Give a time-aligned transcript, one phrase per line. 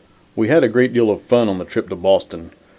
[0.35, 2.49] We had a great deal of fun on the trip to Boston.